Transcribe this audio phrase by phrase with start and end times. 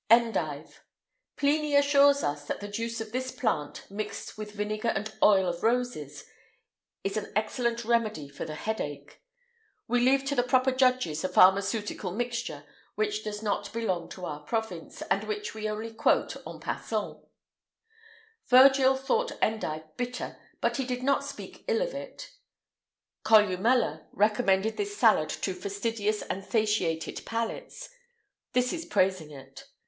[0.09, 0.85] [IX 136] ENDIVE.
[1.37, 5.61] Pliny assures us that the juice of this plant, mixed with vinegar and oil of
[5.61, 6.25] roses,
[7.03, 9.17] is an excellent remedy for the head ache;[IX
[9.85, 14.25] 137] we leave to the proper judges a pharmaceutical mixture which does not belong to
[14.25, 17.19] our province, and which we only quote en passant.
[18.47, 22.31] Virgil thought endive bitter,[IX 138] but he did not speak ill of it.
[23.23, 27.91] Columella recommended this salad to fastidious and satiated palates;[IX
[28.49, 29.65] 139] this is praising it.